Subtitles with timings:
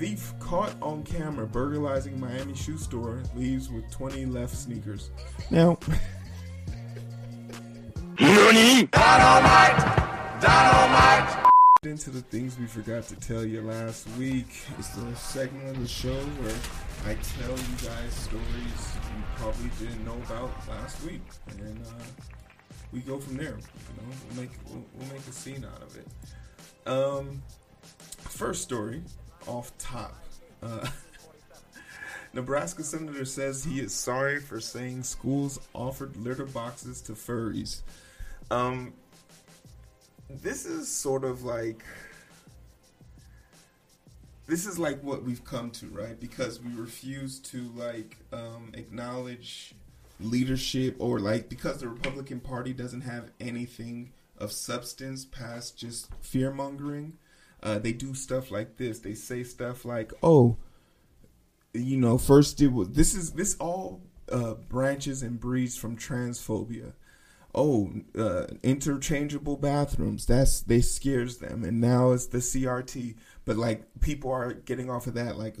[0.00, 5.10] Thief caught on camera burglarizing Miami shoe store leaves with 20 left sneakers.
[5.50, 5.76] Now,
[11.82, 14.46] into the things we forgot to tell you last week.
[14.78, 16.56] It's the segment of the show where
[17.04, 21.20] I tell you guys stories you probably didn't know about last week,
[21.58, 22.04] and uh,
[22.90, 23.58] we go from there.
[23.58, 26.08] You know, we'll make we'll, we'll make a scene out of it.
[26.90, 27.42] Um,
[28.30, 29.02] first story
[29.46, 30.14] off top.
[30.62, 30.86] Uh,
[32.32, 37.82] Nebraska senator says he is sorry for saying schools offered litter boxes to furries.
[38.50, 38.92] Um,
[40.28, 41.84] this is sort of like
[44.46, 46.18] this is like what we've come to, right?
[46.18, 49.74] Because we refuse to like um, acknowledge
[50.18, 56.52] leadership or like because the Republican Party doesn't have anything of substance past just fear
[56.52, 57.16] mongering.
[57.62, 59.00] Uh, they do stuff like this.
[59.00, 60.56] They say stuff like, "Oh,
[61.72, 66.92] you know, first it was this is this all uh, branches and breeds from transphobia."
[67.54, 70.26] oh, uh, interchangeable bathrooms.
[70.26, 73.16] That's they scares them, and now it's the CRT.
[73.44, 75.36] But like people are getting off of that.
[75.38, 75.56] Like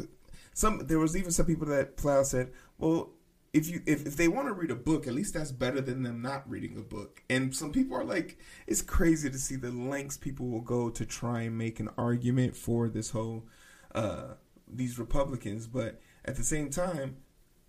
[0.54, 3.10] some, there was even some people that Plow said, well.
[3.52, 6.02] If you if, if they want to read a book, at least that's better than
[6.02, 7.22] them not reading a book.
[7.28, 11.04] And some people are like, it's crazy to see the lengths people will go to
[11.04, 13.48] try and make an argument for this whole
[13.94, 14.34] uh,
[14.68, 15.66] these Republicans.
[15.66, 17.16] But at the same time,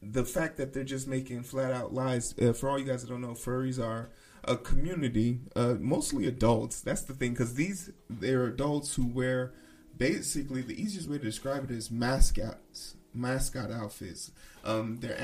[0.03, 2.35] the fact that they're just making flat out lies.
[2.39, 4.09] Uh, for all you guys that don't know, furries are
[4.43, 6.81] a community, uh, mostly adults.
[6.81, 9.53] That's the thing, because these they're adults who wear
[9.97, 14.31] basically the easiest way to describe it is mascots, mascot outfits.
[14.63, 15.17] Um, they're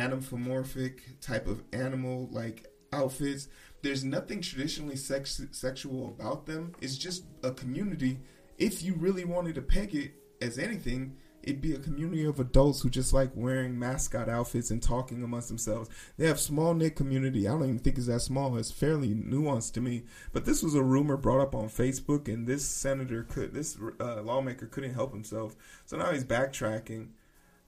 [1.21, 3.47] type of animal like outfits.
[3.81, 6.73] There's nothing traditionally sex- sexual about them.
[6.81, 8.19] It's just a community.
[8.57, 12.81] If you really wanted to peg it as anything, it'd be a community of adults
[12.81, 15.89] who just like wearing mascot outfits and talking amongst themselves.
[16.17, 17.47] They have small knit community.
[17.47, 18.57] I don't even think it's that small.
[18.57, 20.03] It's fairly nuanced to me.
[20.33, 24.21] But this was a rumor brought up on Facebook, and this senator could, this uh,
[24.23, 25.55] lawmaker couldn't help himself.
[25.85, 27.09] So now he's backtracking,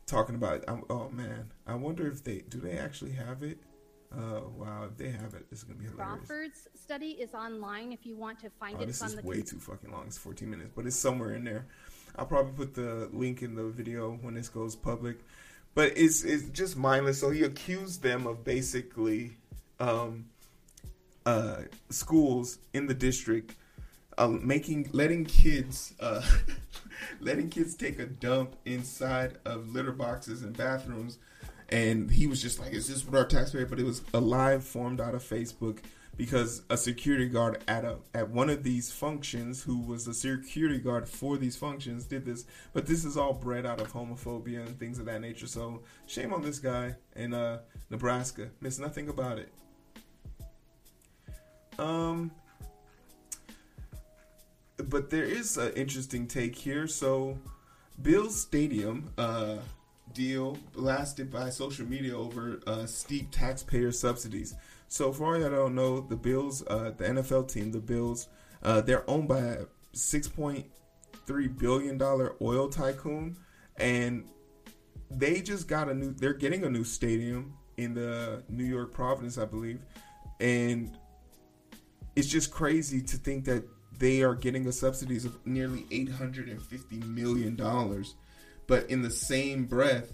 [0.10, 0.64] talking about.
[0.90, 3.58] oh man, I wonder if they do they actually have it.
[4.12, 6.28] Uh, wow, if they have it, is gonna be hilarious.
[6.28, 8.88] Crawford's study is online if you want to find oh, it.
[8.88, 10.06] This is way too fucking long.
[10.08, 11.68] It's 14 minutes, but it's somewhere in there.
[12.16, 15.20] I'll probably put the link in the video when this goes public.
[15.76, 17.20] But it's it's just mindless.
[17.20, 19.38] So he accused them of basically
[19.80, 20.26] um,
[21.26, 23.56] uh, schools in the district
[24.20, 26.22] uh, making letting kids uh,
[27.20, 31.20] letting kids take a dump inside of litter boxes and bathrooms.
[31.70, 34.64] And he was just like, "Is this what our taxpayer?" But it was a live
[34.64, 35.80] formed out of Facebook
[36.20, 40.78] because a security guard at a at one of these functions who was a security
[40.78, 44.78] guard for these functions did this but this is all bred out of homophobia and
[44.78, 49.40] things of that nature so shame on this guy in uh, Nebraska miss nothing about
[49.40, 49.54] it
[51.80, 52.30] um
[54.90, 57.38] but there is an interesting take here so
[58.02, 59.58] Bill's Stadium uh
[60.14, 64.56] deal blasted by social media over uh, steep taxpayer subsidies
[64.92, 68.28] so all y'all don't know, the Bills, uh, the NFL team, the Bills,
[68.64, 70.66] uh, they're owned by a six point
[71.28, 73.38] three billion dollar oil tycoon,
[73.78, 74.28] and
[75.12, 76.12] they just got a new.
[76.12, 79.80] They're getting a new stadium in the New York Providence, I believe,
[80.40, 80.98] and
[82.16, 83.64] it's just crazy to think that
[84.00, 88.16] they are getting a subsidies of nearly eight hundred and fifty million dollars,
[88.66, 90.14] but in the same breath,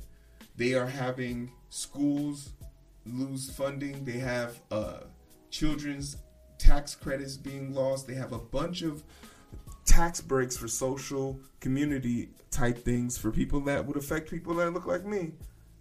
[0.58, 2.50] they are having schools
[3.06, 4.04] lose funding.
[4.04, 5.02] They have uh,
[5.52, 6.18] children's
[6.58, 8.08] tax credits being lost.
[8.08, 9.04] They have a bunch of
[9.86, 14.88] tax breaks for social community type things for people that would affect people that look
[14.88, 15.34] like me.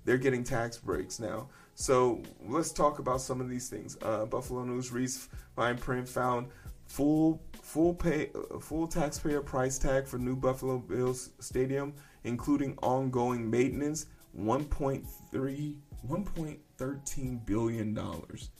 [0.04, 1.48] They're getting tax breaks now.
[1.74, 3.96] So let's talk about some of these things.
[4.02, 6.48] Uh, Buffalo News Reese fine print found
[6.86, 8.30] full full pay
[8.60, 14.06] full taxpayer price tag for new Buffalo Bills stadium, including ongoing maintenance,
[14.38, 15.76] 1.3
[16.08, 18.50] 1.13 billion dollars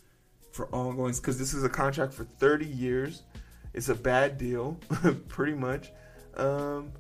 [0.53, 3.23] for ongoing because this is a contract for 30 years.
[3.73, 4.79] It's a bad deal,
[5.29, 5.91] pretty much.
[6.37, 6.93] Um,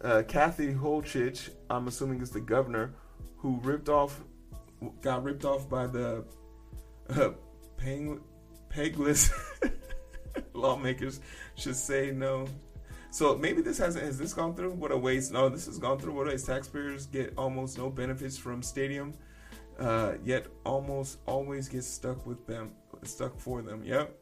[0.00, 2.94] uh, Kathy Holchich, I'm assuming is the governor,
[3.36, 4.20] who ripped off,
[5.02, 6.24] got ripped off by the
[7.10, 7.30] uh,
[8.68, 9.30] pegless
[10.54, 11.20] lawmakers,
[11.56, 12.46] should say no.
[13.10, 14.72] So maybe this hasn't has this gone through?
[14.72, 15.32] What a waste!
[15.32, 16.14] No, this has gone through.
[16.14, 16.46] What a waste!
[16.46, 19.14] Taxpayers get almost no benefits from stadium,
[19.78, 23.82] uh, yet almost always get stuck with them, stuck for them.
[23.84, 24.16] Yep.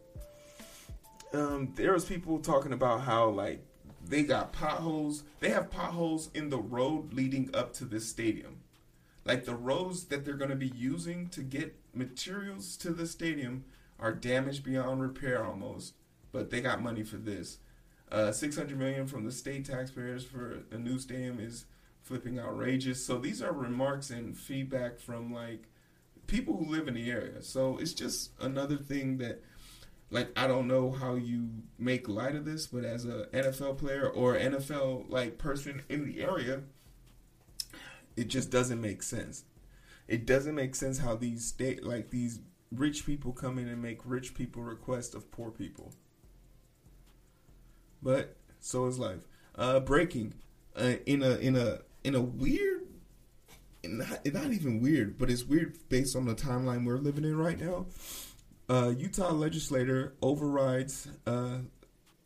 [1.34, 3.62] Um, there was people talking about how like
[4.06, 5.24] they got potholes.
[5.40, 8.60] They have potholes in the road leading up to this stadium.
[9.24, 13.64] Like the roads that they're going to be using to get materials to the stadium
[13.98, 15.94] are damaged beyond repair almost.
[16.32, 17.58] But they got money for this.
[18.10, 21.66] Uh, 600 million from the state taxpayers for a new stadium is
[22.02, 23.04] flipping outrageous.
[23.04, 25.64] So these are remarks and feedback from like
[26.26, 27.42] people who live in the area.
[27.42, 29.42] So it's just another thing that
[30.10, 34.08] like I don't know how you make light of this, but as a NFL player
[34.08, 36.62] or NFL like person in the area,
[38.16, 39.44] it just doesn't make sense.
[40.06, 42.40] It doesn't make sense how these state like these
[42.72, 45.92] rich people come in and make rich people request of poor people.
[48.02, 49.26] But so is life.
[49.54, 50.34] Uh, breaking
[50.76, 52.82] uh, in a in a in a weird,
[53.84, 57.60] not, not even weird, but it's weird based on the timeline we're living in right
[57.60, 57.86] now.
[58.68, 61.58] Uh, Utah legislator overrides uh,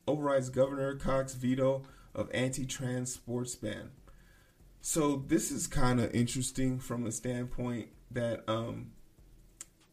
[0.06, 1.82] overrides Governor Cox veto
[2.14, 3.90] of anti-trans sports ban.
[4.80, 8.90] So this is kind of interesting from the standpoint that um,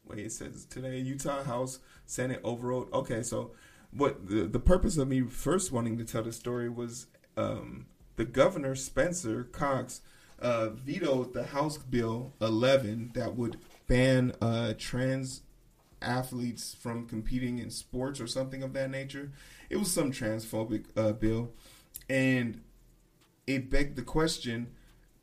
[0.05, 2.91] wait it says today Utah House Senate overrode.
[2.91, 3.51] Okay, so
[3.91, 7.07] what the the purpose of me first wanting to tell the story was
[7.37, 10.01] um, the governor Spencer Cox
[10.39, 13.57] uh, vetoed the House Bill 11 that would
[13.87, 15.41] ban uh, trans
[16.01, 19.31] athletes from competing in sports or something of that nature.
[19.69, 21.51] It was some transphobic uh, bill,
[22.09, 22.61] and
[23.47, 24.71] it begged the question.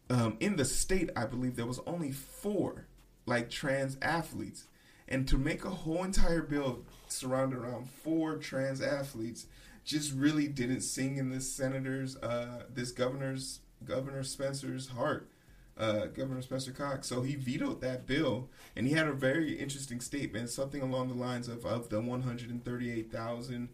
[0.08, 2.86] Um, in the state, I believe there was only four
[3.26, 4.66] like trans athletes,
[5.08, 9.46] and to make a whole entire bill surrounded around four trans athletes
[9.84, 15.30] just really didn't sing in this senator's, uh, this governor's, Governor Spencer's heart.
[15.78, 17.06] Uh, Governor Spencer Cox.
[17.06, 21.14] So he vetoed that bill, and he had a very interesting statement, something along the
[21.14, 23.68] lines of of the 138,000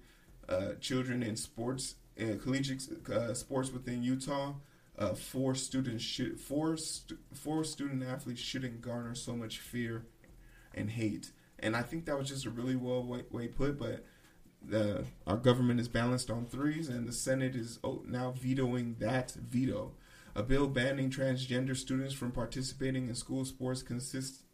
[0.48, 4.54] uh, children in sports, uh, collegiate uh, sports within Utah.
[4.98, 6.76] Uh, four students should four
[7.32, 10.04] four student athletes shouldn't garner so much fear
[10.74, 13.78] and hate, and I think that was just a really well way, way put.
[13.78, 14.04] But
[14.64, 19.32] the our government is balanced on threes, and the Senate is oh, now vetoing that
[19.32, 19.92] veto.
[20.34, 24.44] A bill banning transgender students from participating in school sports consist,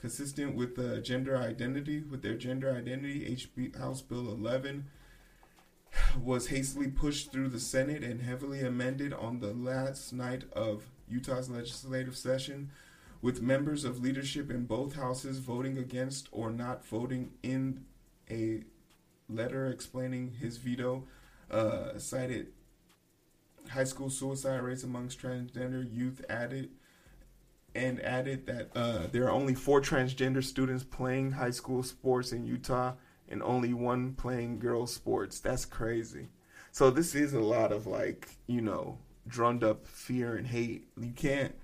[0.00, 3.20] consistent with the gender identity, with their gender identity.
[3.36, 4.86] HB House Bill 11
[6.22, 11.48] was hastily pushed through the Senate and heavily amended on the last night of Utah's
[11.48, 12.70] legislative session,
[13.20, 17.84] with members of leadership in both houses voting against or not voting in
[18.30, 18.62] a
[19.28, 21.04] letter explaining his veto.
[21.50, 22.48] Uh, cited
[23.70, 26.70] high school suicide rates amongst transgender youth added
[27.74, 32.44] and added that uh, there are only four transgender students playing high school sports in
[32.44, 32.94] Utah
[33.28, 35.40] and only one playing girls sports.
[35.40, 36.28] That's crazy.
[36.72, 40.88] So this is a lot of like, you know, drummed up fear and hate.
[40.98, 41.54] You can't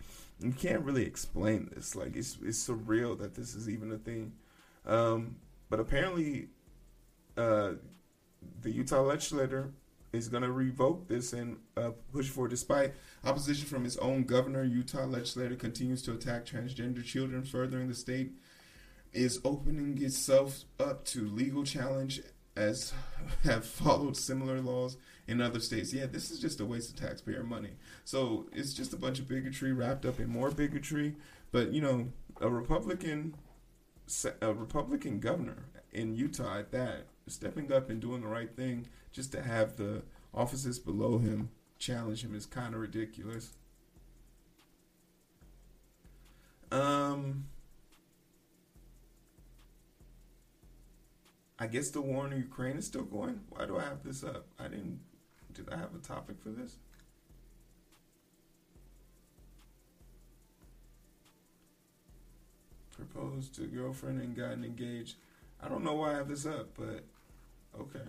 [0.45, 1.95] you can't really explain this.
[1.95, 4.33] Like it's it's surreal that this is even a thing.
[4.87, 5.37] Um,
[5.71, 6.49] but apparently
[7.37, 7.73] uh,
[8.63, 9.73] the Utah legislator
[10.13, 12.47] is going to revoke this and uh, push for.
[12.47, 12.95] Despite
[13.25, 18.33] opposition from his own governor, Utah legislator continues to attack transgender children, furthering the state
[19.15, 22.21] is opening itself up to legal challenge
[22.57, 22.93] as
[23.45, 25.93] have followed similar laws in other states.
[25.93, 27.71] Yeah, this is just a waste of taxpayer money.
[28.05, 31.17] So it's just a bunch of bigotry wrapped up in more bigotry.
[31.53, 32.09] But you know,
[32.41, 33.35] a Republican,
[34.41, 39.33] a Republican governor in Utah at that, stepping up and doing the right thing just
[39.33, 40.03] to have the
[40.35, 43.53] offices below him challenge him is kind of ridiculous.
[46.73, 47.45] Um,
[51.59, 53.41] I guess the war in Ukraine is still going.
[53.51, 54.47] Why do I have this up?
[54.59, 55.01] I didn't.
[55.55, 56.77] Did I have a topic for this?
[62.97, 65.17] Proposed to girlfriend and gotten engaged.
[65.63, 67.05] I don't know why I have this up, but
[67.81, 68.09] okay.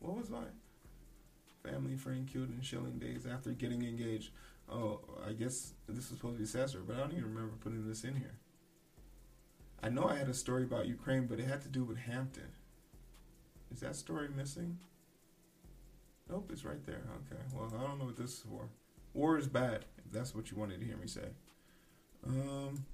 [0.00, 0.44] What was mine?
[1.62, 4.30] Family friend killed in Shilling days after getting engaged.
[4.70, 7.86] Oh, I guess this was supposed to be Sasser, but I don't even remember putting
[7.86, 8.34] this in here.
[9.82, 12.48] I know I had a story about Ukraine, but it had to do with Hampton.
[13.72, 14.78] Is that story missing?
[16.28, 17.02] Nope, it's right there.
[17.30, 18.68] Okay, well, I don't know what this is for.
[19.14, 21.28] War is bad, if that's what you wanted to hear me say.
[22.26, 22.84] Um,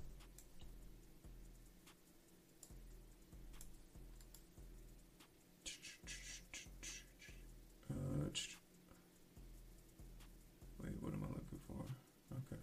[7.90, 8.28] uh,
[10.82, 11.84] wait, what am I looking for?
[12.36, 12.60] Okay.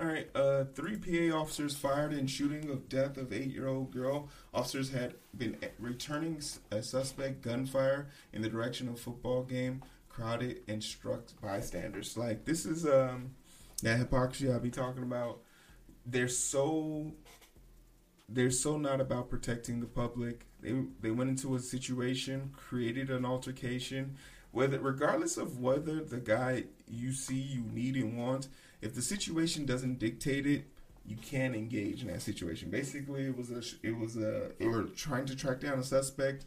[0.00, 0.28] All right.
[0.34, 4.28] Uh, three PA officers fired in shooting of death of eight-year-old girl.
[4.52, 6.40] Officers had been returning
[6.72, 12.16] a suspect gunfire in the direction of football game, crowded and struck bystanders.
[12.16, 13.30] Like this is um
[13.82, 15.38] that hypocrisy I'll be talking about.
[16.04, 17.12] They're so
[18.28, 20.46] they're so not about protecting the public.
[20.60, 24.16] They they went into a situation, created an altercation,
[24.50, 28.48] whether regardless of whether the guy you see you need and want,
[28.84, 30.66] if the situation doesn't dictate it,
[31.06, 32.70] you can engage in that situation.
[32.70, 36.44] Basically, it was a it was a they were trying to track down a suspect.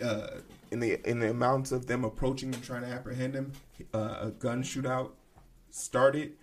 [0.00, 0.38] Uh,
[0.70, 3.52] in the in the amounts of them approaching and trying to apprehend him,
[3.92, 5.12] uh, a gun shootout
[5.70, 6.34] started.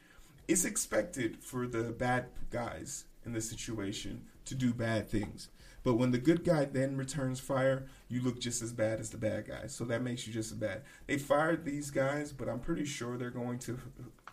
[0.47, 5.49] It's expected for the bad guys in this situation to do bad things.
[5.83, 9.17] But when the good guy then returns fire, you look just as bad as the
[9.17, 9.67] bad guy.
[9.67, 10.81] So that makes you just as bad.
[11.07, 13.79] They fired these guys, but I'm pretty sure they're going to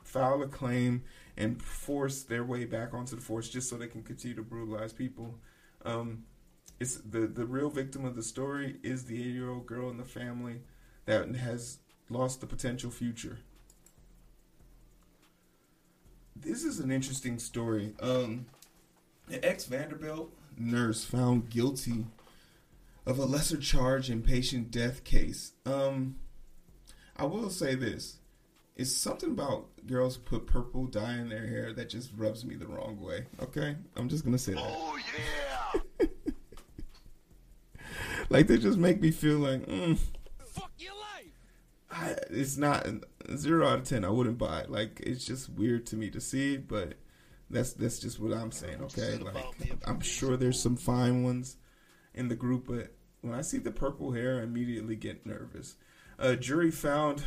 [0.08, 1.04] file a claim
[1.36, 4.92] and force their way back onto the force just so they can continue to brutalize
[4.92, 5.38] people.
[5.84, 6.24] Um,
[6.80, 9.98] it's the the real victim of the story is the eight year old girl in
[9.98, 10.62] the family
[11.06, 13.38] that has lost the potential future.
[16.34, 17.94] This is an interesting story.
[18.00, 18.46] Um,
[19.28, 22.06] an ex Vanderbilt nurse found guilty
[23.04, 25.52] of a lesser charge in patient death case.
[25.66, 26.16] Um,
[27.16, 28.17] I will say this:
[28.78, 32.54] it's something about girls who put purple dye in their hair that just rubs me
[32.54, 33.26] the wrong way.
[33.42, 34.62] Okay, I'm just gonna say that.
[34.64, 34.98] Oh
[36.00, 36.06] yeah.
[38.30, 39.98] like they just make me feel like, mm,
[40.46, 41.32] Fuck your life.
[41.90, 42.86] I, it's not
[43.36, 44.04] zero out of ten.
[44.04, 44.70] I wouldn't buy it.
[44.70, 46.94] Like it's just weird to me to see it, but
[47.50, 48.80] that's that's just what I'm saying.
[48.82, 51.56] Okay, like I'm sure there's some fine ones
[52.14, 55.74] in the group, but when I see the purple hair, I immediately get nervous.
[56.20, 57.24] A jury found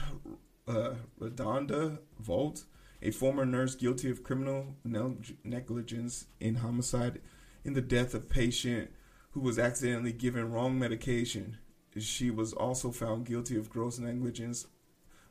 [0.67, 2.63] uh, RaDonda Vaught,
[3.01, 7.19] a former nurse guilty of criminal negligence in homicide
[7.63, 8.91] in the death of patient
[9.31, 11.57] who was accidentally given wrong medication.
[11.97, 14.67] She was also found guilty of gross negligence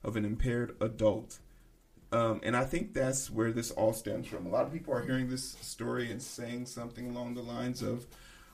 [0.02, 1.38] of an impaired adult.
[2.12, 4.46] Um, and I think that's where this all stems from.
[4.46, 8.06] A lot of people are hearing this story and saying something along the lines of,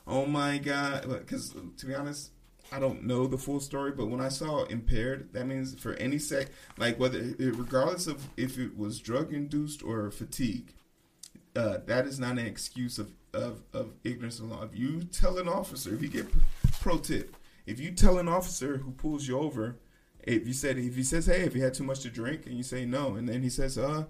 [0.06, 2.32] "Oh my God!" Because to be honest,
[2.72, 6.18] I don't know the full story, but when I saw impaired, that means for any
[6.18, 10.74] sec, like whether regardless of if it was drug induced or fatigue,
[11.54, 14.64] uh, that is not an excuse of, of of ignorance of law.
[14.64, 16.26] If you tell an officer, if you get
[16.80, 19.76] pro tip, if you tell an officer who pulls you over
[20.26, 22.56] if you said if he says, "Hey, if you had too much to drink," and
[22.56, 24.06] you say no, and then he says, "Uh,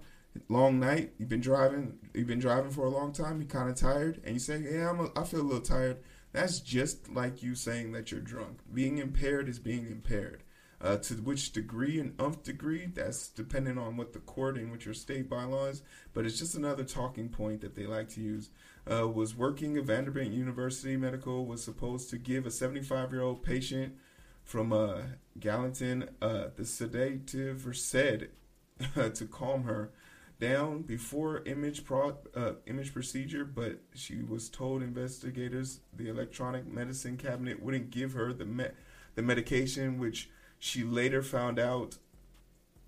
[0.49, 1.13] long night.
[1.17, 1.99] You've been driving.
[2.13, 3.39] You've been driving for a long time.
[3.39, 4.99] You're kind of tired," and you say, "Yeah, I'm.
[4.99, 5.97] A, I feel a little tired."
[6.37, 8.59] That's just like you saying that you're drunk.
[8.71, 10.43] Being impaired is being impaired.
[10.79, 14.85] Uh, to which degree and umph degree, that's dependent on what the court and what
[14.85, 15.81] your state bylaws.
[16.13, 18.51] But it's just another talking point that they like to use.
[18.87, 23.41] Uh, was working at Vanderbilt University Medical was supposed to give a 75 year old
[23.41, 23.95] patient
[24.43, 25.01] from uh,
[25.39, 28.29] Gallatin, uh, the sedative or said
[28.93, 29.91] to calm her
[30.39, 37.17] down before image pro- uh, image procedure, but she was told investigators the electronic medicine
[37.17, 38.69] cabinet wouldn't give her the me-
[39.15, 40.29] the medication, which
[40.59, 41.97] she later found out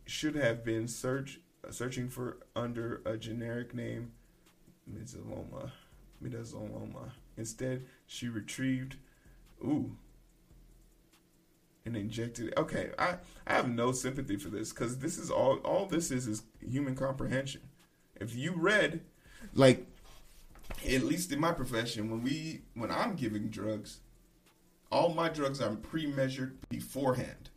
[0.06, 1.40] should have been search
[1.72, 4.12] searching for under a generic name,
[4.92, 5.72] midazolam,
[6.24, 7.12] midazolam.
[7.38, 8.96] Instead, she retrieved,
[9.64, 9.96] ooh,
[11.86, 12.54] and injected.
[12.58, 13.16] Okay, I,
[13.48, 16.96] I have no sympathy for this because this is all all this is is human
[16.96, 17.62] comprehension.
[18.16, 19.02] If you read,
[19.54, 19.86] like,
[20.88, 24.00] at least in my profession, when we when I'm giving drugs,
[24.92, 27.50] all my drugs are pre-measured beforehand,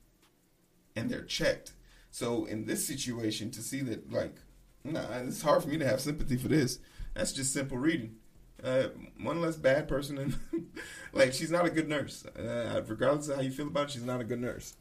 [0.96, 1.72] and they're checked.
[2.10, 4.36] So in this situation, to see that like,
[4.84, 6.78] nah, it's hard for me to have sympathy for this.
[7.14, 8.16] That's just simple reading.
[8.62, 8.88] Uh,
[9.20, 10.38] one less bad person, and
[11.12, 12.24] like she's not a good nurse.
[12.26, 14.76] Uh, regardless of how you feel about it, she's not a good nurse.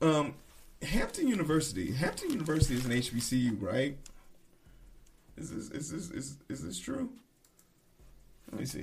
[0.00, 0.34] Um,
[0.82, 1.92] Hampton University.
[1.92, 3.96] Hampton University is an HBCU, right?
[5.36, 7.10] Is this is this is is this true?
[8.50, 8.82] Let me see.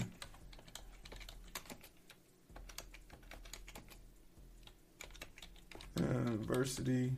[6.50, 7.12] University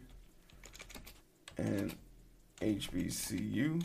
[1.58, 1.96] and
[2.62, 3.84] HBCU.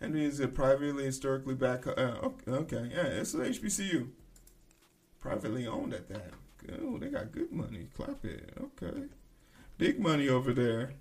[0.00, 1.86] And is a privately historically back.
[1.86, 4.08] Uh, okay, yeah, it's an HBCU.
[5.20, 6.32] Privately owned at that.
[6.82, 7.88] Oh, they got good money.
[7.96, 8.52] Clap it.
[8.60, 9.02] Okay.
[9.78, 10.92] Big money over there.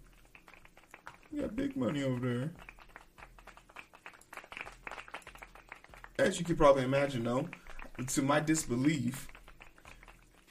[1.31, 2.51] We got big money over there.
[6.19, 7.47] As you can probably imagine, though,
[8.07, 9.27] to my disbelief,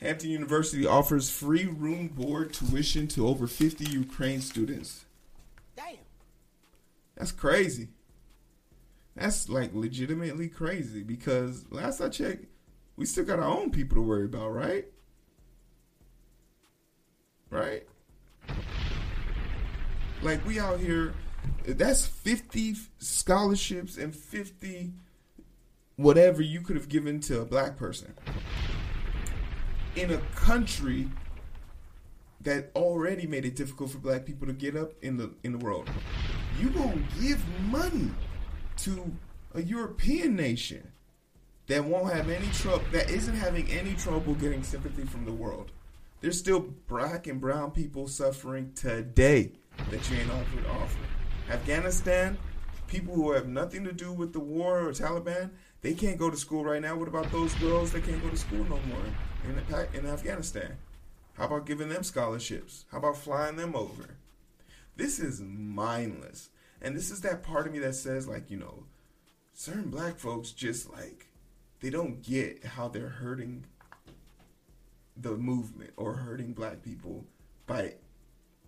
[0.00, 5.06] Hampton University offers free room board tuition to over 50 Ukraine students.
[5.74, 5.96] Damn.
[7.16, 7.88] That's crazy.
[9.16, 12.44] That's like legitimately crazy because last I checked,
[12.96, 14.86] we still got our own people to worry about, right?
[17.50, 17.86] Right?
[20.22, 21.14] Like we out here,
[21.64, 24.92] that's 50 scholarships and 50
[25.96, 28.14] whatever you could have given to a black person
[29.96, 31.08] in a country
[32.42, 35.58] that already made it difficult for black people to get up in the in the
[35.58, 35.88] world.
[36.60, 38.10] You gonna give money
[38.78, 39.10] to
[39.54, 40.92] a European nation
[41.66, 45.72] that won't have any trouble that isn't having any trouble getting sympathy from the world.
[46.20, 49.52] There's still black and brown people suffering today
[49.90, 50.98] that you ain't offered offer.
[51.50, 52.38] Afghanistan,
[52.86, 55.50] people who have nothing to do with the war or Taliban,
[55.82, 56.96] they can't go to school right now.
[56.96, 59.04] What about those girls that can't go to school no more
[59.44, 60.76] in, in Afghanistan?
[61.34, 62.86] How about giving them scholarships?
[62.90, 64.16] How about flying them over?
[64.96, 66.48] This is mindless.
[66.80, 68.84] And this is that part of me that says, like, you know,
[69.52, 71.28] certain black folks just like,
[71.80, 73.66] they don't get how they're hurting
[75.16, 77.24] the movement or hurting black people
[77.66, 77.94] by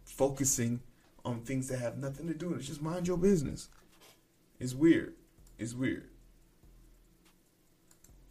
[0.05, 0.81] focusing
[1.25, 2.63] on things that have nothing to do with it.
[2.63, 3.69] Just mind your business.
[4.59, 5.15] It's weird.
[5.59, 6.09] It's weird.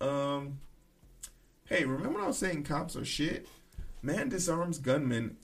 [0.02, 0.60] Um,
[1.66, 3.48] hey, remember I was saying cops are shit?
[4.02, 5.38] Man disarms gunman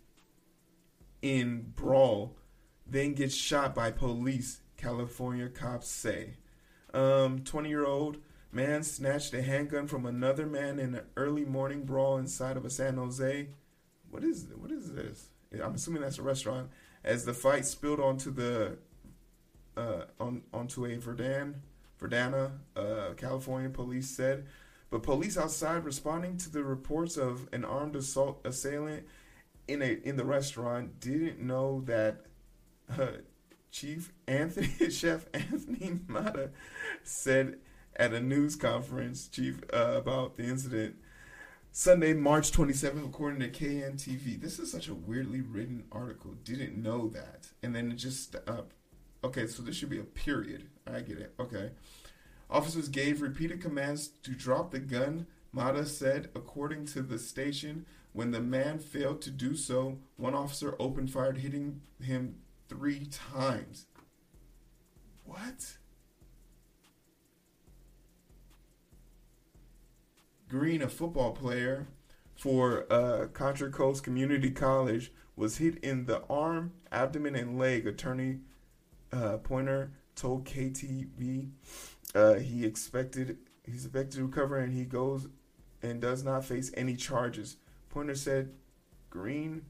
[1.22, 2.36] in brawl,
[2.86, 4.60] then gets shot by police.
[4.78, 6.34] California cops say.
[6.94, 8.18] Um, 20 year old
[8.54, 12.70] man snatched a handgun from another man in an early morning brawl inside of a
[12.70, 13.48] San Jose.
[14.10, 15.30] What is what is this?
[15.64, 16.70] I'm assuming that's a restaurant.
[17.04, 18.78] As the fight spilled onto the
[19.76, 21.62] uh, on onto a Verdun,
[22.00, 24.46] Verdana, uh, California police said
[24.94, 29.04] but police outside responding to the reports of an armed assault assailant
[29.68, 32.28] in a in the restaurant didn't know that
[33.00, 33.08] uh,
[33.72, 36.52] Chief Anthony Chef Anthony Mata
[37.02, 37.58] said
[37.96, 40.96] at a news conference chief uh, about the incident
[41.76, 44.40] Sunday, March 27th, according to KNTV.
[44.40, 46.36] This is such a weirdly written article.
[46.44, 47.48] Didn't know that.
[47.64, 48.62] And then it just, uh,
[49.24, 50.70] okay, so this should be a period.
[50.86, 51.34] I get it.
[51.40, 51.72] Okay.
[52.48, 57.88] Officers gave repeated commands to drop the gun, Mata said, according to the station.
[58.12, 62.36] When the man failed to do so, one officer opened fire, hitting him
[62.70, 63.88] three times.
[65.24, 65.78] What?
[70.54, 71.88] Green, a football player
[72.36, 77.88] for uh, Contra Costa Community College, was hit in the arm, abdomen, and leg.
[77.88, 78.38] Attorney
[79.12, 81.50] uh, Pointer told KTV
[82.14, 85.28] uh, he expected he's expected to recover and he goes
[85.82, 87.58] and does not face any charges.
[87.90, 88.54] Pointer said
[89.10, 89.64] Green,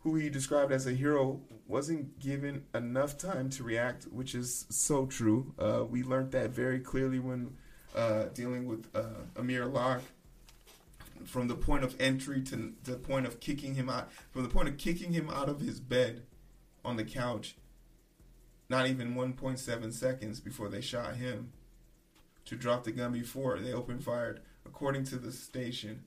[0.00, 5.06] who he described as a hero, wasn't given enough time to react, which is so
[5.06, 5.54] true.
[5.58, 7.56] Uh, we learned that very clearly when
[7.94, 10.02] uh, dealing with uh, Amir Locke.
[11.24, 14.68] From the point of entry to the point of kicking him out, from the point
[14.68, 16.22] of kicking him out of his bed
[16.84, 17.54] on the couch,
[18.68, 21.52] not even 1.7 seconds before they shot him
[22.44, 24.40] to drop the gun before they opened fired.
[24.66, 26.02] According to the station,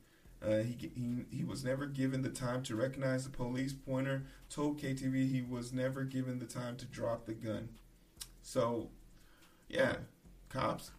[0.46, 3.74] uh, he, he he was never given the time to recognize the police.
[3.74, 7.70] Pointer told KTV he was never given the time to drop the gun.
[8.42, 8.90] So,
[9.70, 9.96] yeah,
[10.50, 10.92] cops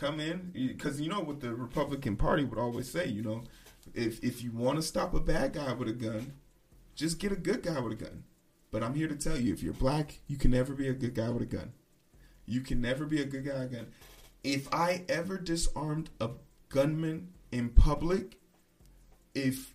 [0.00, 3.06] come in because you know what the Republican Party would always say.
[3.06, 3.44] You know,
[3.94, 6.32] if if you want to stop a bad guy with a gun,
[6.94, 8.24] just get a good guy with a gun.
[8.70, 11.14] But I'm here to tell you if you're black, you can never be a good
[11.14, 11.72] guy with a gun.
[12.46, 13.86] You can never be a good guy with a gun.
[14.42, 16.30] If I ever disarmed a
[16.70, 18.38] gunman in public,
[19.34, 19.74] if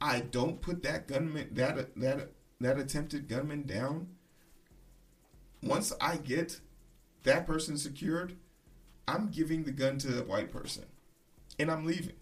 [0.00, 4.08] I don't put that gunman that that that attempted gunman down,
[5.62, 6.60] once I get
[7.22, 8.36] that person secured,
[9.06, 10.84] I'm giving the gun to the white person,
[11.58, 12.14] and I'm leaving.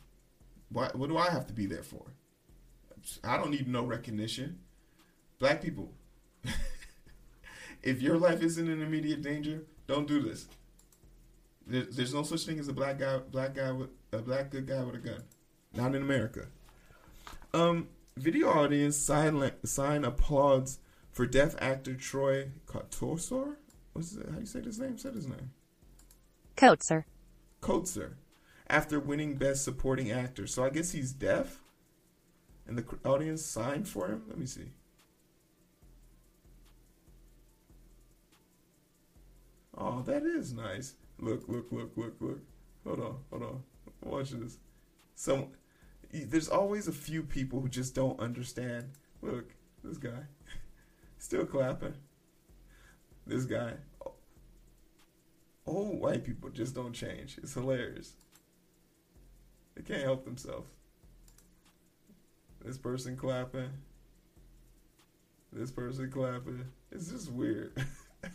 [0.70, 2.14] What do I have to be there for?
[3.22, 4.60] I don't need no recognition
[5.42, 5.90] black people,
[7.82, 10.46] if your life isn't in immediate danger, don't do this.
[11.66, 14.68] There, there's no such thing as a black guy, black guy with a black good
[14.68, 15.24] guy with a gun.
[15.74, 16.46] Not in America.
[17.52, 20.78] Um, video audience sign sign applauds
[21.10, 23.56] for deaf actor Troy Kotsur.
[23.94, 24.96] What's it, how do you say his name?
[24.96, 25.50] Said his name.
[26.56, 27.04] Kotsur.
[27.60, 28.14] Kotsur,
[28.68, 30.46] after winning Best Supporting Actor.
[30.46, 31.62] So I guess he's deaf,
[32.66, 34.22] and the audience signed for him.
[34.28, 34.72] Let me see.
[39.76, 40.94] Oh, that is nice.
[41.18, 42.40] Look, look, look, look, look.
[42.84, 43.62] Hold on, hold on.
[44.02, 44.58] Watch this.
[45.14, 45.48] Some,
[46.12, 48.90] there's always a few people who just don't understand.
[49.22, 50.26] Look, this guy,
[51.18, 51.94] still clapping.
[53.26, 53.74] This guy.
[55.66, 57.38] Old white people just don't change.
[57.42, 58.14] It's hilarious.
[59.74, 60.68] They can't help themselves.
[62.64, 63.70] This person clapping.
[65.52, 66.64] This person clapping.
[66.90, 67.72] It's just weird.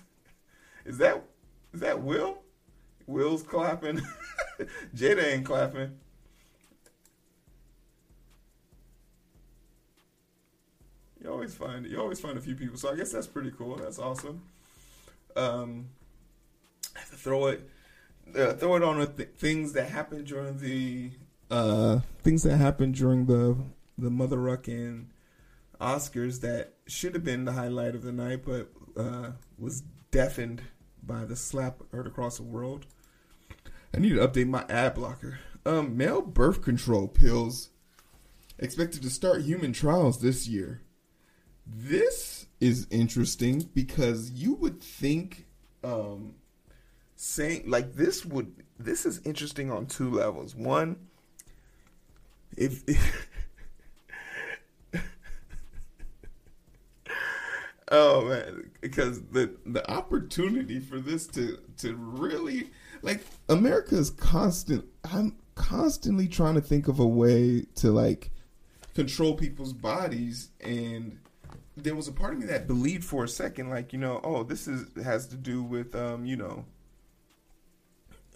[0.86, 1.24] is that
[1.74, 2.40] is that Will?
[3.06, 4.02] Will's clapping.
[4.96, 5.98] Jada ain't clapping.
[11.24, 12.78] You always find you always find a few people.
[12.78, 13.76] So I guess that's pretty cool.
[13.76, 14.42] That's awesome.
[15.36, 15.88] Um,
[17.15, 17.70] throw it
[18.36, 21.12] uh, throw it on with th- things that happened during the
[21.50, 23.58] uh things that happened during the
[23.98, 25.06] the mother ruckin
[25.80, 30.62] oscars that should have been the highlight of the night but uh was deafened
[31.04, 32.86] by the slap heard across the world.
[33.96, 35.39] I need to update my ad blocker.
[35.65, 37.70] Um male birth control pills
[38.60, 40.82] expected to start human trials this year.
[41.65, 45.46] This is interesting because you would think
[45.84, 46.36] um
[47.18, 50.56] saying like this would this is interesting on two levels.
[50.56, 50.96] One,
[52.56, 53.30] if, if
[57.92, 62.70] oh man, because the the opportunity for this to to really
[63.02, 64.86] like America is constant.
[65.12, 68.30] I'm constantly trying to think of a way to like
[68.94, 71.20] control people's bodies and
[71.76, 74.44] there was a part of me that believed for a second like you know oh
[74.44, 76.66] this is has to do with um you know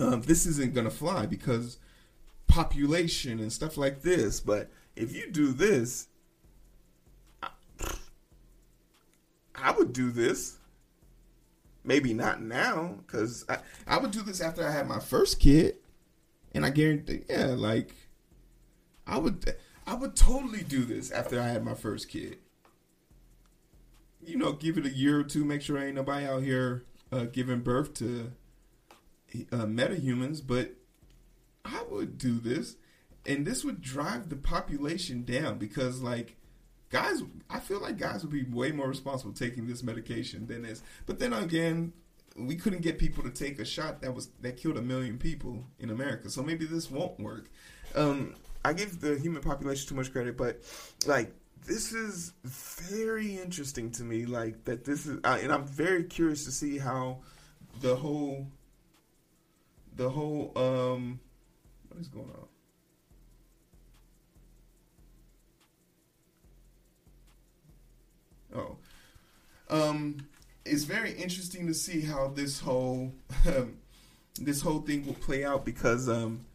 [0.02, 1.78] um, this isn't going to fly because
[2.48, 4.40] population and stuff like this.
[4.40, 6.08] But if you do this,
[7.42, 7.50] I,
[9.56, 10.58] I would do this.
[11.84, 15.78] Maybe not now, because I, I would do this after I had my first kid,
[16.54, 17.96] and I guarantee, yeah, like
[19.08, 19.56] I would,
[19.88, 22.38] I would totally do this after I had my first kid.
[24.24, 27.24] You know, give it a year or two, make sure ain't nobody out here uh,
[27.24, 28.32] giving birth to
[29.52, 30.72] uh, metahumans, but
[31.66, 32.76] I would do this,
[33.26, 36.36] and this would drive the population down because, like,
[36.90, 40.82] guys, I feel like guys would be way more responsible taking this medication than this.
[41.06, 41.94] But then again,
[42.36, 45.66] we couldn't get people to take a shot that was that killed a million people
[45.80, 47.50] in America, so maybe this won't work.
[47.96, 50.62] Um, I give the human population too much credit, but
[51.06, 51.34] like
[51.66, 54.26] this is very interesting to me.
[54.26, 57.20] Like that, this is, uh, and I'm very curious to see how
[57.82, 58.48] the whole
[60.02, 61.20] the whole um
[61.88, 62.48] what is going on?
[68.56, 68.78] Oh.
[69.70, 70.28] Um
[70.66, 73.14] it's very interesting to see how this whole
[73.46, 73.78] um,
[74.42, 76.46] this whole thing will play out because um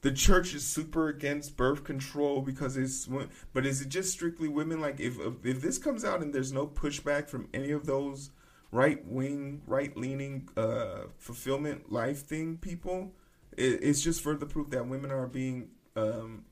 [0.00, 3.06] the church is super against birth control because it's
[3.52, 6.66] but is it just strictly women like if if this comes out and there's no
[6.66, 8.30] pushback from any of those
[8.74, 13.12] right wing, right leaning, uh, fulfillment life thing people.
[13.56, 16.44] It, it's just further proof that women are being um,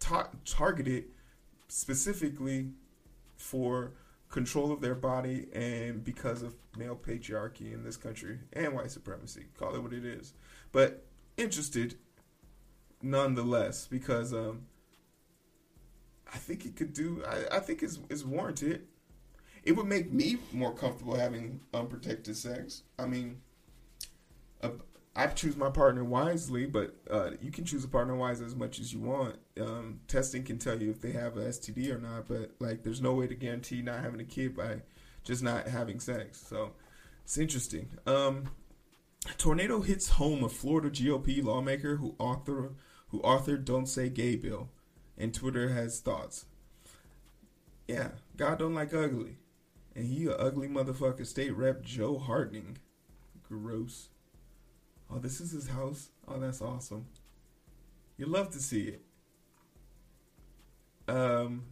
[0.00, 1.04] ta- targeted
[1.68, 2.72] specifically
[3.36, 3.92] for
[4.30, 9.46] control of their body and because of male patriarchy in this country and white supremacy.
[9.56, 10.34] Call it what it is.
[10.72, 11.04] But
[11.36, 11.94] interested
[13.00, 14.62] nonetheless because um,
[16.34, 17.22] I think it could do.
[17.28, 18.88] I, I think it's, it's warranted
[19.64, 22.82] it would make me more comfortable having unprotected sex.
[22.98, 23.40] I mean,
[24.62, 24.70] uh,
[25.14, 28.78] I choose my partner wisely, but uh, you can choose a partner wisely as much
[28.78, 29.36] as you want.
[29.60, 33.02] Um, testing can tell you if they have a STD or not, but like, there's
[33.02, 34.82] no way to guarantee not having a kid by
[35.24, 36.40] just not having sex.
[36.46, 36.72] So
[37.24, 37.90] it's interesting.
[38.06, 38.50] Um,
[39.36, 42.72] tornado hits home a Florida GOP lawmaker who author
[43.08, 44.68] who authored "Don't Say Gay" bill,
[45.18, 46.46] and Twitter has thoughts.
[47.88, 49.36] Yeah, God don't like ugly.
[50.00, 51.26] And he a ugly motherfucker.
[51.26, 52.78] State Rep Joe Hardening.
[53.46, 54.08] Gross.
[55.10, 56.08] Oh, this is his house.
[56.26, 57.04] Oh, that's awesome.
[58.16, 59.02] You love to see it.
[61.06, 61.64] Um,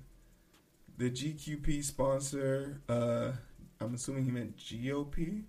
[0.98, 2.82] the GQP sponsor.
[2.86, 3.32] Uh,
[3.80, 5.44] I'm assuming he meant GOP.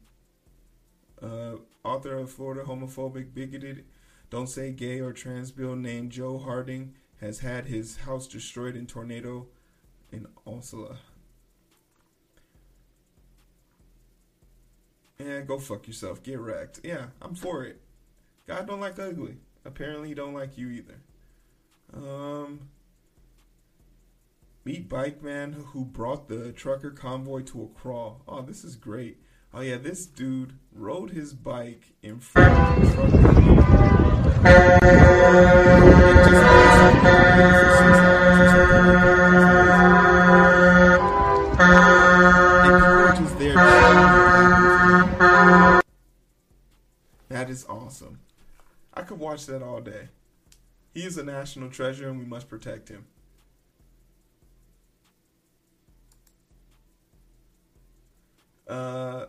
[1.22, 3.84] Uh, author of Florida homophobic, bigoted,
[4.30, 8.88] don't say gay or trans bill named Joe Harding has had his house destroyed in
[8.88, 9.48] tornado
[10.14, 11.00] in Osceola.
[15.20, 16.24] Yeah, go fuck yourself.
[16.24, 16.80] Get wrecked.
[16.82, 17.82] Yeah, I'm for it.
[18.48, 19.36] God don't like ugly.
[19.66, 21.02] Apparently, he don't like you either.
[21.94, 22.70] Um,
[24.64, 28.22] meet bike man who brought the trucker convoy to a crawl.
[28.28, 29.18] Oh, this is great.
[29.54, 33.30] Oh yeah, this dude rode his bike in front of the trucker.
[49.16, 50.10] Watch that all day.
[50.94, 53.06] He is a national treasure, and we must protect him.
[58.68, 59.26] Uh,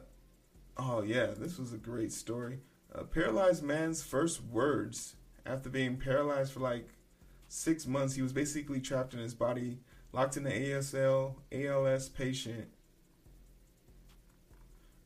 [0.76, 2.58] oh yeah, this was a great story.
[2.92, 5.14] A paralyzed man's first words
[5.46, 6.88] after being paralyzed for like
[7.48, 8.14] six months.
[8.14, 9.78] He was basically trapped in his body,
[10.12, 12.68] locked in the ASL ALS patient.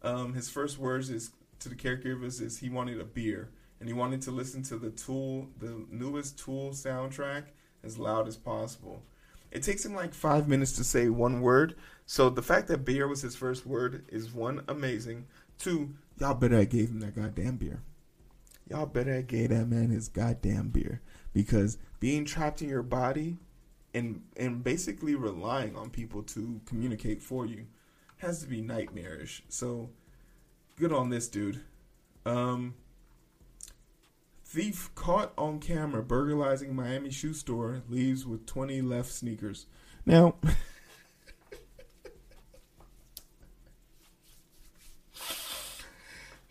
[0.03, 1.31] Um, his first words is
[1.65, 3.51] to the caregivers is he wanted a beer
[3.81, 7.45] and he wanted to listen to the Tool, the newest Tool soundtrack
[7.83, 9.03] as loud as possible.
[9.51, 11.75] It takes him like five minutes to say one word.
[12.07, 15.27] So the fact that beer was his first word is one amazing.
[15.59, 17.83] Two, y'all better I gave him that goddamn beer.
[18.69, 23.39] Y'all better I gave that man his goddamn beer because being trapped in your body
[23.93, 27.67] and and basically relying on people to communicate for you
[28.19, 29.43] has to be nightmarish.
[29.49, 29.91] So
[30.77, 31.61] good on this dude.
[32.27, 32.75] Um,
[34.45, 39.67] thief caught on camera burglarizing Miami shoe store leaves with 20 left sneakers.
[40.07, 40.37] Now,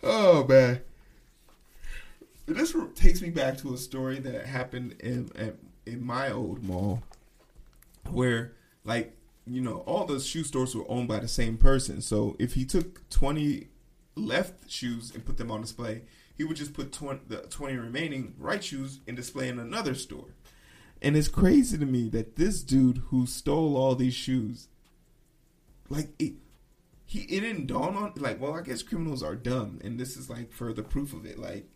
[0.04, 0.82] oh man,
[2.46, 5.30] this takes me back to a story that happened in
[5.86, 7.04] in my old mall,
[8.10, 12.02] where like you know all those shoe stores were owned by the same person.
[12.02, 13.68] So if he took 20
[14.16, 16.04] left shoes and put them on display,
[16.36, 20.36] he would just put 20, the 20 remaining right shoes in display in another store.
[21.02, 24.70] And it's crazy to me that this dude who stole all these shoes,
[25.90, 26.34] like it,
[27.06, 30.30] he it didn't dawn on like well I guess criminals are dumb and this is
[30.30, 31.68] like further proof of it like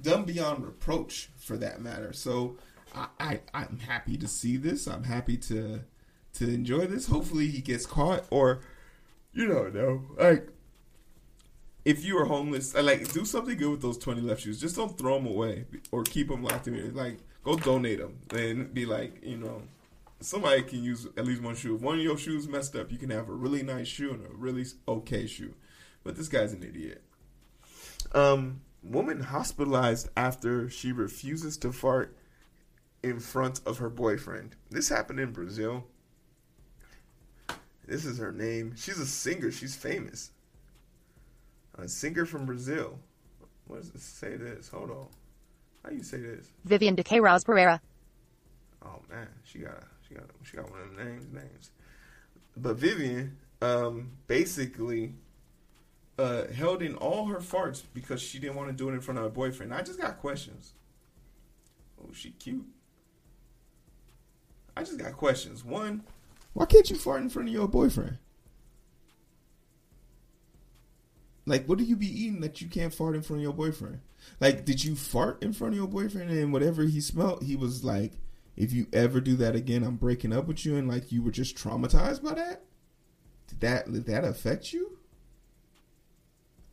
[0.00, 2.12] dumb beyond reproach for that matter.
[2.12, 2.56] So
[2.94, 4.86] I, I I'm happy to see this.
[4.86, 5.80] I'm happy to
[6.34, 7.06] to enjoy this.
[7.06, 8.60] Hopefully he gets caught or
[9.32, 10.48] you don't know like
[11.90, 14.60] if you are homeless, like do something good with those twenty left shoes.
[14.60, 16.74] Just don't throw them away or keep them locked in.
[16.74, 16.90] Here.
[16.92, 19.62] Like go donate them and be like, you know,
[20.20, 21.74] somebody can use at least one shoe.
[21.74, 24.24] If one of your shoes messed up, you can have a really nice shoe and
[24.24, 25.54] a really okay shoe.
[26.04, 27.02] But this guy's an idiot.
[28.12, 32.16] Um, woman hospitalized after she refuses to fart
[33.02, 34.54] in front of her boyfriend.
[34.70, 35.86] This happened in Brazil.
[37.86, 38.74] This is her name.
[38.76, 39.50] She's a singer.
[39.50, 40.30] She's famous
[41.78, 42.98] a singer from Brazil.
[43.66, 44.68] What does it say this?
[44.68, 45.06] Hold on.
[45.84, 46.46] How you say this?
[46.64, 47.80] Vivian de Queiroz Pereira.
[48.84, 51.70] Oh man, she got she got she got one of the names names.
[52.56, 55.14] But Vivian, um, basically,
[56.18, 59.18] uh, held in all her farts because she didn't want to do it in front
[59.18, 59.72] of her boyfriend.
[59.72, 60.72] I just got questions.
[62.02, 62.66] Oh, she cute.
[64.76, 65.64] I just got questions.
[65.64, 66.02] One,
[66.52, 68.18] why can't you fart in front of your boyfriend?
[71.46, 74.00] Like, what do you be eating that you can't fart in front of your boyfriend?
[74.40, 77.84] Like, did you fart in front of your boyfriend and whatever he smelled, he was
[77.84, 78.12] like,
[78.56, 81.30] if you ever do that again, I'm breaking up with you, and like you were
[81.30, 82.62] just traumatized by that?
[83.48, 84.98] Did that did that affect you?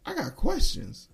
[0.05, 1.09] I got questions.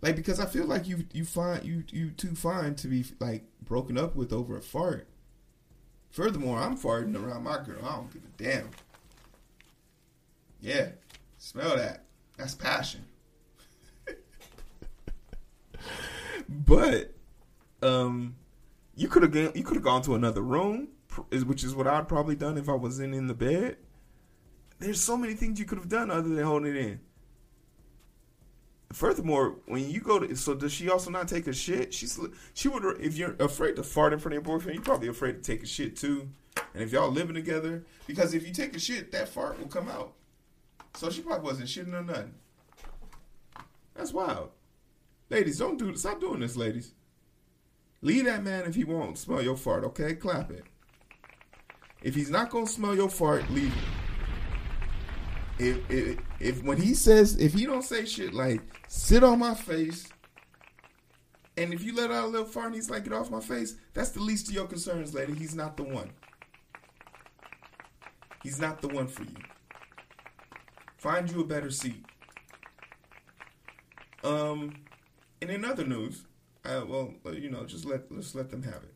[0.00, 3.44] Like because I feel like you you find you you too fine to be like
[3.64, 5.08] broken up with over a fart.
[6.10, 7.84] Furthermore, I'm farting around my girl.
[7.84, 8.70] I don't give a damn.
[10.60, 10.88] Yeah.
[11.38, 12.04] Smell that.
[12.36, 13.04] That's passion.
[16.48, 17.14] but
[17.82, 18.34] um
[18.96, 20.88] you could have you could have gone to another room,
[21.30, 23.76] which is what I'd probably done if I wasn't in the bed.
[24.80, 27.00] There's so many things you could have done other than holding it in.
[28.92, 31.94] Furthermore, when you go to so does she also not take a shit?
[31.94, 32.18] She's
[32.54, 35.32] she would if you're afraid to fart in front of your boyfriend, you're probably afraid
[35.32, 36.28] to take a shit too.
[36.74, 39.88] And if y'all living together, because if you take a shit, that fart will come
[39.88, 40.14] out.
[40.98, 42.34] So she probably wasn't shitting or nothing.
[43.94, 44.50] That's wild.
[45.30, 46.92] Ladies, don't do stop doing this, ladies.
[48.02, 50.14] Leave that man if he won't smell your fart, okay?
[50.14, 50.64] Clap it.
[52.02, 53.72] If he's not gonna smell your fart, leave
[55.58, 55.64] it.
[55.64, 59.54] If, if if when he says if he don't say shit like sit on my
[59.54, 60.08] face,
[61.56, 63.76] and if you let out a little fart and he's like get off my face,
[63.94, 65.34] that's the least of your concerns, lady.
[65.34, 66.10] He's not the one.
[68.42, 69.36] He's not the one for you.
[70.98, 72.04] Find you a better seat.
[74.24, 74.74] Um,
[75.40, 76.24] and in other news,
[76.64, 78.94] uh, well, uh, you know, just let let's let them have it.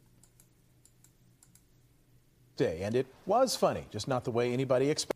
[2.56, 5.11] Day, and it was funny, just not the way anybody expected.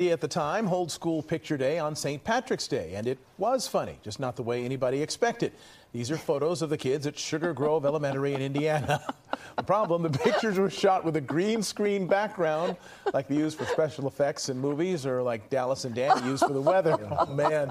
[0.00, 2.24] At the time, hold school picture day on St.
[2.24, 5.52] Patrick's Day, and it was funny, just not the way anybody expected.
[5.92, 9.02] These are photos of the kids at Sugar Grove Elementary in Indiana.
[9.56, 12.76] the problem, the pictures were shot with a green screen background,
[13.12, 16.54] like they use for special effects in movies, or like Dallas and Danny use for
[16.54, 16.96] the weather.
[17.10, 17.70] Oh, man.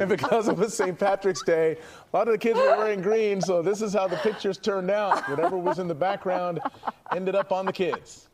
[0.00, 0.98] And because it was St.
[0.98, 1.76] Patrick's Day,
[2.12, 4.90] a lot of the kids were wearing green, so this is how the pictures turned
[4.90, 5.28] out.
[5.28, 6.58] Whatever was in the background
[7.14, 8.28] ended up on the kids.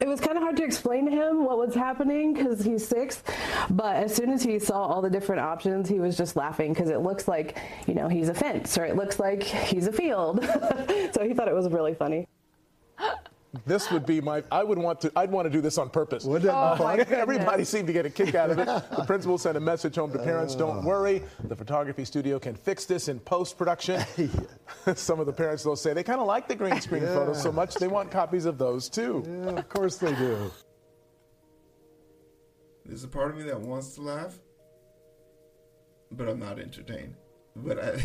[0.00, 3.22] It was kind of hard to explain to him what was happening because he's six.
[3.68, 6.88] But as soon as he saw all the different options, he was just laughing because
[6.88, 10.44] it looks like, you know, he's a fence or it looks like he's a field.
[11.12, 12.26] so he thought it was really funny.
[13.64, 14.42] This would be my.
[14.52, 15.12] I would want to.
[15.16, 16.24] I'd want to do this on purpose.
[16.24, 17.14] Would that be Oh, my fun?
[17.14, 18.66] Everybody seemed to get a kick out of it.
[18.98, 20.82] The principal sent a message home to parents: "Don't uh.
[20.82, 24.02] worry, the photography studio can fix this in post production."
[24.94, 27.50] Some of the parents though say they kind of like the green screen photos so
[27.50, 29.24] much they want copies of those too.
[29.26, 30.50] Yeah, of course they do.
[32.84, 34.38] There's a part of me that wants to laugh,
[36.10, 37.14] but I'm not entertained.
[37.56, 38.02] But I,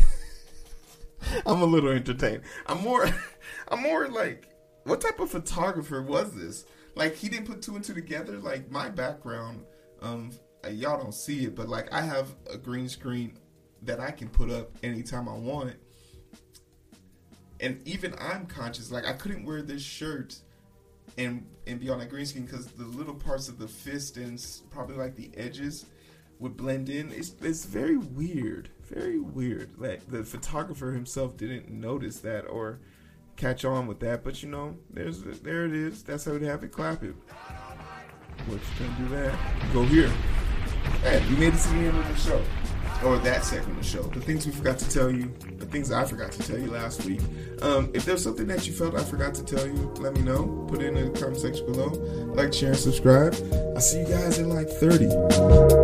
[1.46, 2.42] I'm a little entertained.
[2.66, 3.08] I'm more,
[3.68, 4.48] I'm more like,
[4.84, 6.64] what type of photographer was this?
[6.94, 8.38] Like he didn't put two and two together.
[8.38, 9.64] Like my background,
[10.02, 10.30] um,
[10.70, 13.38] y'all don't see it, but like I have a green screen
[13.82, 15.74] that I can put up anytime I want.
[17.60, 20.36] And even I'm conscious, like I couldn't wear this shirt
[21.16, 24.44] and and be on that green screen because the little parts of the fist and
[24.70, 25.86] probably like the edges
[26.38, 27.10] would blend in.
[27.12, 29.70] It's it's very weird, very weird.
[29.78, 32.80] Like the photographer himself didn't notice that or
[33.36, 34.24] catch on with that.
[34.24, 36.02] But you know, there's there it is.
[36.02, 36.72] That's how we have it.
[36.72, 37.14] Clap it.
[38.46, 39.34] What you can do that?
[39.72, 40.10] Go here.
[41.02, 42.42] Hey, we made it to the end of the show.
[43.04, 44.02] Or that segment of the show.
[44.02, 47.04] The things we forgot to tell you, the things I forgot to tell you last
[47.04, 47.20] week.
[47.60, 50.66] Um, if there's something that you felt I forgot to tell you, let me know.
[50.68, 51.88] Put it in the comment section below.
[52.34, 53.34] Like, share, and subscribe.
[53.74, 55.83] I'll see you guys in like 30.